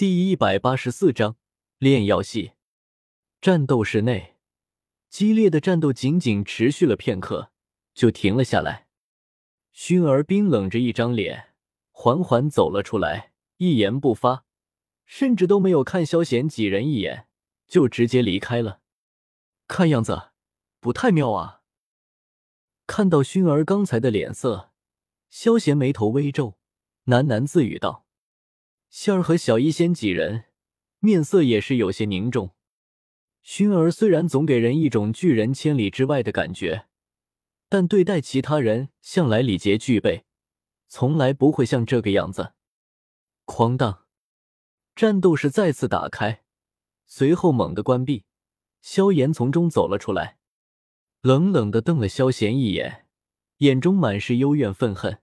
[0.00, 1.36] 第一百八十四章
[1.76, 2.52] 炼药系。
[3.38, 4.36] 战斗室内，
[5.10, 7.52] 激烈的战斗仅仅持续了片刻，
[7.92, 8.86] 就停了下来。
[9.74, 11.52] 薰儿冰冷着一张脸，
[11.90, 14.46] 缓缓走了出来，一言不发，
[15.04, 17.28] 甚至都没有看萧贤几人一眼，
[17.66, 18.80] 就直接离开了。
[19.68, 20.30] 看样子
[20.80, 21.60] 不太妙啊！
[22.86, 24.70] 看到薰儿刚才的脸色，
[25.28, 26.56] 萧贤眉头微皱，
[27.04, 28.06] 喃喃自语道。
[28.90, 30.46] 仙儿和小医仙几人
[30.98, 32.50] 面色也是有些凝重。
[33.42, 36.86] 薰儿虽然总给人一种拒人千里之外的感觉，
[37.68, 40.24] 但对待其他人向来礼节具备，
[40.88, 42.52] 从来不会像这个样子。
[43.46, 44.06] 哐当，
[44.94, 46.42] 战斗室再次打开，
[47.06, 48.24] 随后猛地关闭。
[48.82, 50.38] 萧炎从中走了出来，
[51.20, 53.06] 冷冷的瞪了萧贤一眼，
[53.58, 55.20] 眼中满是幽怨愤恨，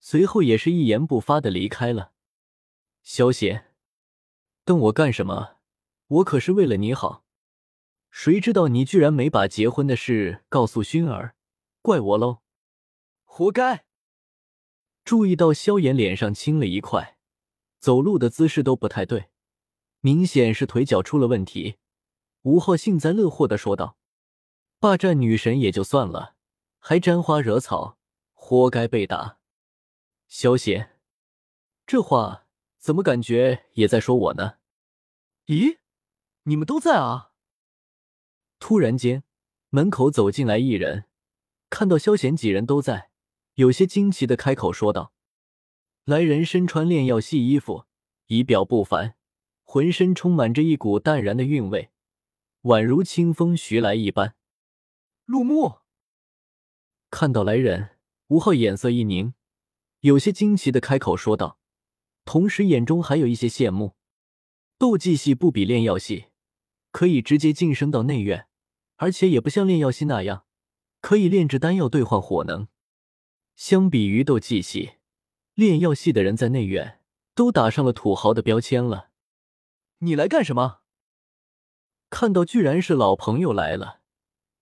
[0.00, 2.12] 随后也是一言不发的离开了。
[3.10, 3.72] 萧贤，
[4.66, 5.56] 瞪我干什么？
[6.08, 7.24] 我可是为了你好。
[8.10, 11.34] 谁知道你居然没把结婚的事告诉薰儿，
[11.80, 12.42] 怪我喽！
[13.24, 13.86] 活该！
[15.06, 17.16] 注意到萧炎脸上青了一块，
[17.78, 19.30] 走路的姿势都不太对，
[20.00, 21.78] 明显是腿脚出了问题。
[22.42, 23.96] 吴昊幸灾乐祸的说道
[24.78, 26.34] ：“霸占女神也就算了，
[26.78, 27.96] 还沾花惹草，
[28.34, 29.38] 活该被打。”
[30.28, 31.00] 萧贤，
[31.86, 32.44] 这话。
[32.78, 34.54] 怎么感觉也在说我呢？
[35.46, 35.78] 咦，
[36.44, 37.32] 你们都在啊！
[38.58, 39.24] 突然间，
[39.70, 41.06] 门口走进来一人，
[41.70, 43.10] 看到萧贤几人都在，
[43.54, 45.12] 有些惊奇的开口说道
[46.04, 47.86] ：“来人身穿炼药系衣服，
[48.26, 49.16] 仪表不凡，
[49.64, 51.90] 浑身充满着一股淡然的韵味，
[52.62, 54.36] 宛如清风徐来一般。”
[55.26, 55.80] 陆木
[57.10, 57.96] 看到来人，
[58.28, 59.34] 吴昊眼色一凝，
[60.00, 61.58] 有些惊奇的开口说道。
[62.30, 63.94] 同时，眼中还有一些羡慕。
[64.76, 66.26] 斗技系不比炼药系，
[66.90, 68.48] 可以直接晋升到内院，
[68.96, 70.44] 而且也不像炼药系那样
[71.00, 72.68] 可以炼制丹药兑换火能。
[73.56, 74.96] 相比于斗技系，
[75.54, 77.00] 炼药系的人在内院
[77.34, 79.08] 都打上了土豪的标签了。
[80.00, 80.80] 你来干什么？
[82.10, 84.02] 看到居然是老朋友来了，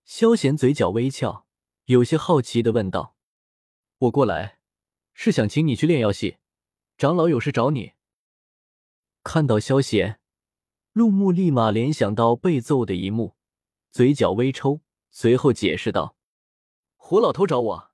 [0.05, 1.49] 萧贤嘴角微翘，
[1.87, 3.17] 有些好奇的问道
[3.99, 4.61] ：“我过来
[5.13, 6.37] 是想请你去炼药系。”
[6.97, 7.93] 长老有事找你。
[9.23, 10.19] 看到萧贤，
[10.93, 13.37] 陆木立马联想到被揍的一幕，
[13.91, 14.81] 嘴角微抽，
[15.11, 16.17] 随后解释道
[16.97, 17.91] ：“胡老头找我。”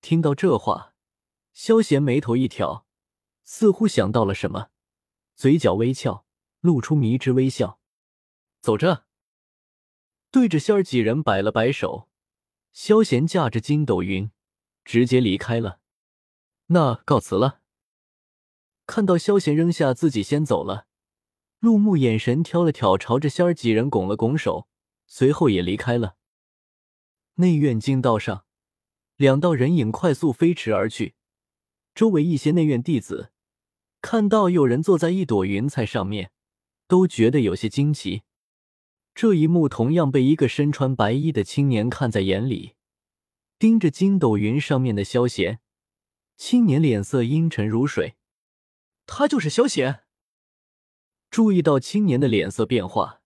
[0.00, 0.94] 听到这话，
[1.52, 2.86] 萧贤眉头一挑，
[3.42, 4.70] 似乎想到了什么，
[5.34, 6.24] 嘴角微翘，
[6.60, 7.80] 露出迷之微笑。
[8.62, 9.04] 走着，
[10.30, 12.08] 对着仙儿几人摆了摆手，
[12.72, 14.30] 萧贤驾着筋斗云，
[14.86, 15.80] 直接离开了。
[16.68, 17.60] 那告辞了。
[18.94, 20.86] 看到萧贤扔下自己先走了，
[21.58, 24.68] 陆木眼神挑了挑，朝着仙儿几人拱了拱手，
[25.08, 26.14] 随后也离开了。
[27.34, 28.44] 内院经道上，
[29.16, 31.16] 两道人影快速飞驰而去，
[31.92, 33.32] 周围一些内院弟子
[34.00, 36.30] 看到有人坐在一朵云彩上面，
[36.86, 38.22] 都觉得有些惊奇。
[39.12, 42.74] 这一幕同样被一个身穿白衣的青年看在眼里，
[43.58, 45.58] 盯着筋斗云上面的萧贤，
[46.36, 48.14] 青年脸色阴沉如水。
[49.06, 50.04] 他就是萧贤。
[51.30, 53.22] 注意到青年的脸色变化，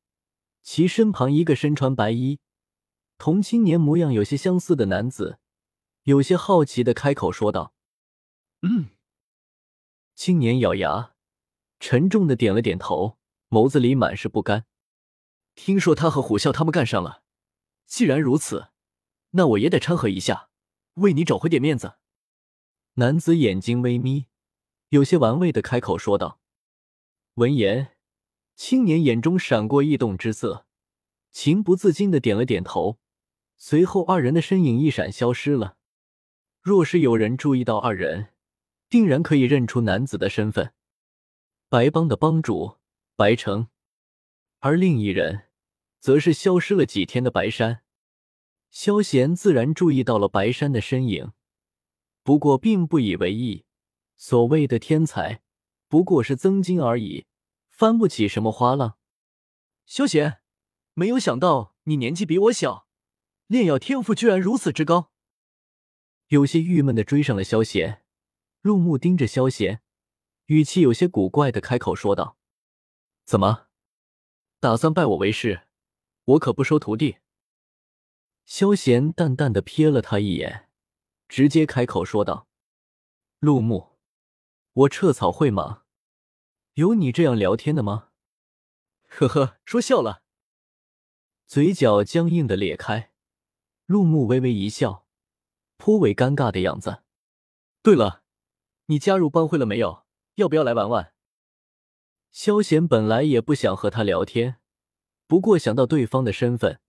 [0.62, 2.40] 其身旁一个身穿白衣、
[3.18, 5.38] 同青年模样有些相似的男子，
[6.04, 7.74] 有些好奇的开口说道
[8.62, 8.90] ：“嗯。”
[10.16, 11.14] 青年咬牙，
[11.78, 13.18] 沉重的点了点头，
[13.50, 14.64] 眸子里满是不甘。
[15.54, 17.22] 听说他和虎啸他们干上了，
[17.84, 18.68] 既然如此，
[19.32, 20.48] 那我也得掺和一下，
[20.94, 21.98] 为你找回点面子。
[22.94, 24.27] 男子眼睛微眯。
[24.90, 26.40] 有些玩味的开口说道。
[27.34, 27.96] 闻言，
[28.56, 30.66] 青年眼中闪过异动之色，
[31.30, 32.98] 情不自禁的点了点头。
[33.56, 35.76] 随后，二人的身影一闪，消失了。
[36.60, 38.28] 若是有人注意到二人，
[38.88, 40.72] 定然可以认出男子的身份——
[41.68, 42.78] 白帮的帮主
[43.14, 43.68] 白城。
[44.60, 45.48] 而另一人，
[46.00, 47.82] 则是消失了几天的白山。
[48.70, 51.32] 萧贤自然注意到了白山的身影，
[52.22, 53.64] 不过并不以为意。
[54.20, 55.42] 所谓的天才，
[55.86, 57.26] 不过是增金而已，
[57.70, 58.98] 翻不起什么花浪。
[59.86, 60.40] 萧贤，
[60.94, 62.88] 没有想到你年纪比我小，
[63.46, 65.12] 炼药天赋居然如此之高。
[66.26, 68.04] 有些郁闷的追上了萧贤，
[68.60, 69.82] 陆木盯着萧贤，
[70.46, 72.36] 语气有些古怪的开口说道
[73.24, 73.68] ：“怎么，
[74.58, 75.68] 打算拜我为师？
[76.24, 77.18] 我可不收徒弟。”
[78.44, 80.68] 萧贤淡淡的瞥了他一眼，
[81.28, 82.48] 直接开口说道
[83.38, 83.96] ：“陆木。”
[84.78, 85.82] 我撤草会吗，
[86.74, 88.10] 有你这样聊天的吗？
[89.08, 90.22] 呵呵，说笑了。
[91.48, 93.12] 嘴角僵硬的裂开，
[93.86, 95.04] 陆木微微一笑，
[95.78, 97.02] 颇为尴尬的样子。
[97.82, 98.22] 对了，
[98.86, 100.06] 你加入帮会了没有？
[100.36, 101.12] 要不要来玩玩？
[102.30, 104.60] 萧贤本来也不想和他聊天，
[105.26, 106.80] 不过想到对方的身份，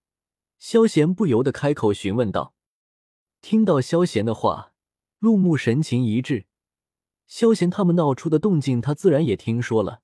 [0.59, 2.53] 萧贤不由得开口询问道。
[3.41, 4.75] 听到萧贤的话，
[5.17, 6.45] 陆木神情一滞。
[7.29, 10.01] 萧贤他们闹出的动静，他自然也听说了。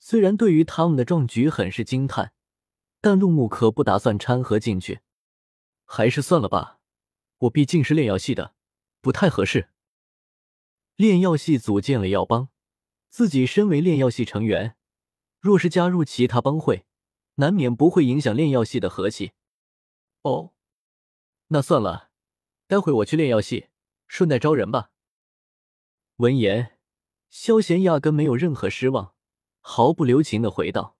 [0.00, 2.32] 虽然对于他们的壮举很是惊叹，
[3.00, 5.00] 但陆木可不打算掺和进去。
[5.84, 6.80] 还是算了吧，
[7.38, 8.54] 我毕竟是炼药系的，
[9.00, 9.70] 不太合适。
[10.96, 12.48] 炼药系组建了药帮，
[13.08, 14.76] 自己身为炼药系成员，
[15.38, 16.84] 若是加入其他帮会，
[17.36, 19.32] 难免不会影响炼药系的和气。
[20.22, 20.52] 哦，
[21.48, 22.10] 那算了。
[22.66, 23.68] 待会我去炼药系，
[24.08, 24.90] 顺带招人吧。
[26.20, 26.76] 闻言，
[27.30, 29.14] 萧贤压根没有任何失望，
[29.60, 30.98] 毫不留情的回道：“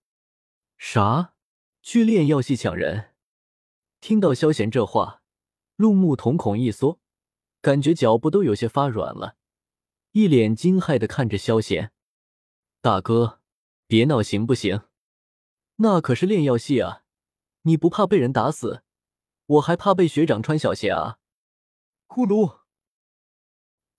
[0.79, 1.35] 啥？
[1.83, 3.11] 去炼药系抢人？”
[4.01, 5.21] 听到萧贤这话，
[5.77, 7.01] 陆木瞳孔一缩，
[7.61, 9.37] 感觉脚步都有些发软了，
[10.13, 11.93] 一脸惊骇的看着萧贤
[12.81, 13.43] ：“大哥，
[13.87, 14.85] 别闹行不行？
[15.77, 17.03] 那可是炼药系啊，
[17.65, 18.85] 你不怕被人打死，
[19.45, 21.19] 我还怕被学长穿小鞋啊！”
[22.09, 22.60] 咕噜！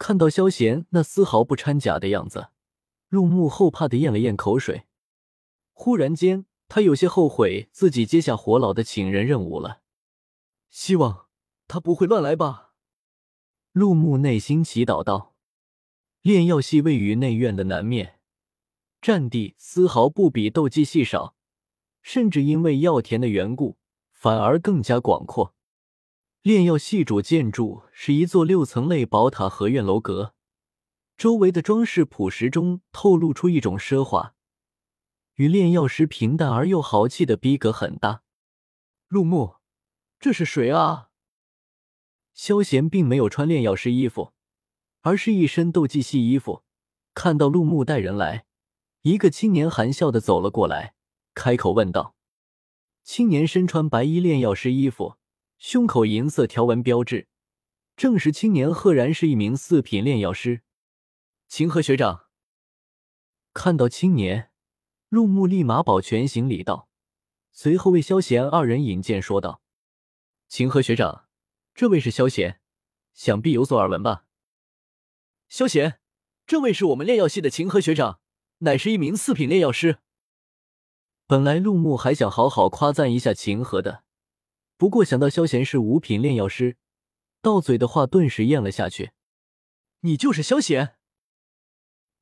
[0.01, 2.47] 看到萧贤那丝毫不掺假的样子，
[3.09, 4.85] 陆木后怕的咽了咽口水。
[5.73, 9.81] 忽然间，他有些后悔自己接下火老的请人任务了。
[10.71, 11.27] 希望
[11.67, 12.73] 他不会乱来吧？
[13.73, 15.35] 陆木内心祈祷道。
[16.23, 18.19] 炼药系位于内院的南面，
[19.03, 21.35] 占地丝毫不比斗技系少，
[22.01, 23.77] 甚至因为药田的缘故，
[24.11, 25.53] 反而更加广阔。
[26.43, 30.33] 炼药系主建筑是一座六层类宝塔合院楼阁，
[31.15, 34.33] 周围的装饰朴实中透露出一种奢华，
[35.35, 38.23] 与炼药师平淡而又豪气的逼格很大。
[39.07, 39.57] 入目，
[40.19, 41.09] 这是谁啊？
[42.33, 44.33] 萧贤并没有穿炼药师衣服，
[45.01, 46.63] 而是一身斗技系衣服。
[47.13, 48.47] 看到陆木带人来，
[49.03, 50.95] 一个青年含笑的走了过来，
[51.35, 52.15] 开口问道
[53.05, 55.17] ：“青年身穿白衣炼药师衣服。”
[55.63, 57.27] 胸口银色条纹标志，
[57.95, 60.63] 正是青年赫然是一名四品炼药师。
[61.47, 62.25] 秦河学长
[63.53, 64.51] 看到青年，
[65.07, 66.89] 陆木立马保全行礼道，
[67.51, 69.61] 随后为萧贤二人引荐说道
[70.49, 71.27] ：“秦河学长，
[71.75, 72.59] 这位是萧贤，
[73.13, 74.25] 想必有所耳闻吧？”
[75.47, 75.99] 萧贤，
[76.47, 78.19] 这位是我们炼药系的秦河学长，
[78.57, 79.99] 乃是一名四品炼药师。
[81.27, 84.03] 本来陆木还想好好夸赞一下秦河的。
[84.81, 86.75] 不过想到萧贤是五品炼药师，
[87.39, 89.11] 到嘴的话顿时咽了下去。
[89.99, 90.95] 你就是萧贤？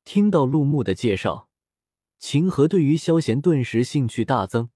[0.04, 1.48] 听到陆木的介绍，
[2.18, 4.68] 秦河对于萧贤顿时兴趣大增，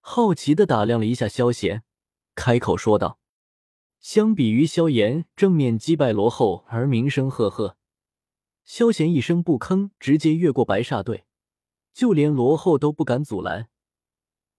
[0.00, 1.82] 好奇的打量了一下萧贤，
[2.34, 3.18] 开口说道
[4.00, 7.76] ：“相比于萧炎正面击败罗后而名声赫赫，
[8.64, 11.26] 萧贤一声不吭，直接越过白煞队，
[11.92, 13.68] 就连罗后都不敢阻拦。”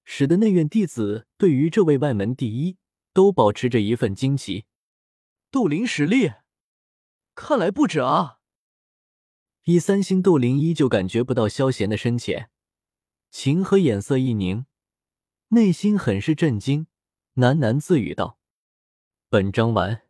[0.06, 2.78] 使得内院弟子对于这位外门第一
[3.14, 4.66] 都保持着一份惊奇。
[5.52, 6.34] 斗灵实力，
[7.36, 8.40] 看来不止啊！
[9.66, 12.50] 以三星斗灵依旧感觉不到萧贤的深浅。
[13.30, 14.66] 秦和眼色一凝，
[15.50, 16.88] 内心很是震惊，
[17.36, 18.38] 喃喃自语道
[19.30, 20.04] ：“本章完。”